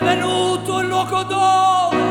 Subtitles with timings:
[0.00, 2.02] venuto il luogo dove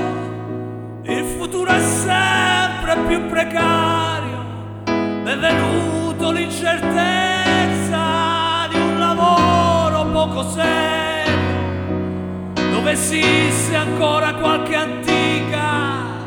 [1.04, 4.46] il futuro è sempre più precario,
[4.86, 11.34] è venuto l'incertezza di un lavoro poco serio,
[12.54, 16.22] dove esiste ancora qualche antica,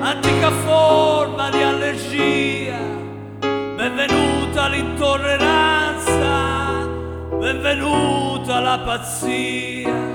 [0.00, 2.78] antica forma di allergia,
[3.76, 6.88] benvenuta l'intolleranza,
[7.38, 10.05] benvenuta la pazzia.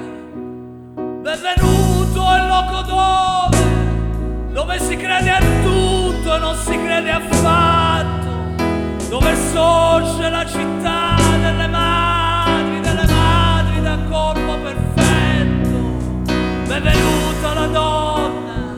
[1.21, 8.63] Benvenuto al loco dove, dove si crede a tutto e non si crede affatto,
[9.07, 16.33] dove sorge la città delle madri, delle madri da corpo perfetto.
[16.65, 18.75] Benvenuta la donna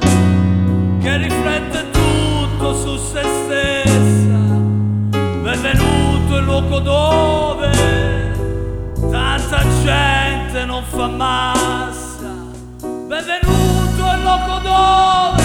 [0.99, 4.37] che riflette tutto su se stessa.
[5.11, 7.71] Benvenuto il luogo dove
[9.09, 11.62] tanta gente non fa massa.
[13.13, 15.43] Benvenuto il loco dove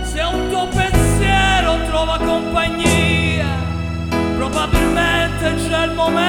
[0.00, 3.48] se un tuo pensiero trova compagnia,
[4.38, 6.19] probabilmente c'è il momento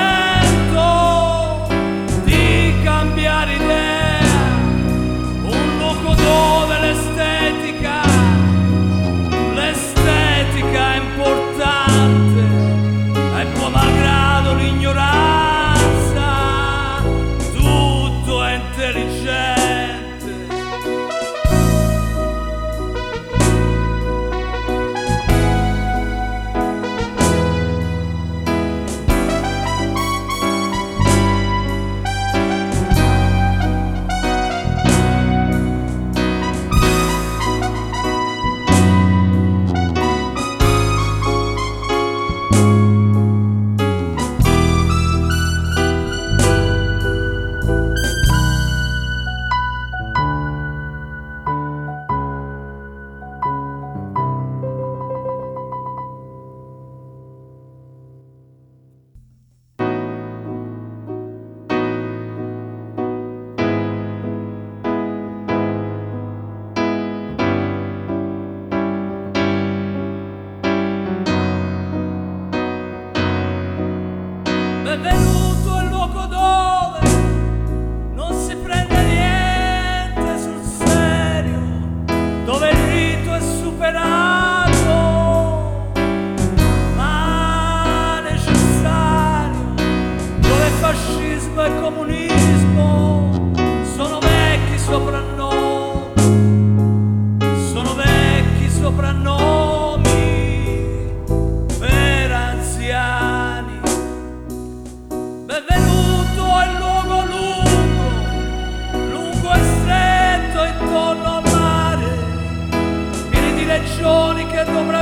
[74.91, 75.60] Benvenuto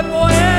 [0.01, 0.58] che dovrebbero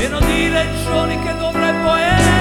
[0.00, 2.39] pieno di legioni che d'ombra e